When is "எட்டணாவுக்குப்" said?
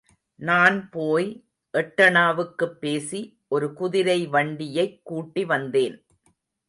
1.73-2.79